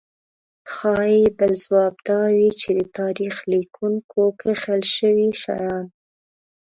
ښايي 0.73 1.23
بل 1.37 1.51
ځواب 1.63 1.93
دا 2.09 2.21
وي 2.35 2.49
چې 2.59 2.69
د 2.77 2.79
تاریخ 2.97 3.35
لیکونکو 3.51 4.21
کښل 4.41 4.81
شوي 4.95 5.27
شیان. 5.41 5.85